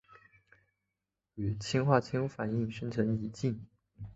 [1.35, 3.67] 与氰化氢反应生成乙腈。